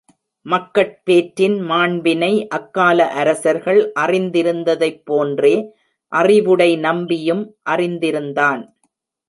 [0.45, 5.55] மக்கட் பேற்றின் மாண்பினை, அக்கால அரசர்கள் அறிந்திருந்ததைப் போன்றே,
[6.11, 8.63] அறிவுடை நம்பியும் அறிந்திருந்தான்.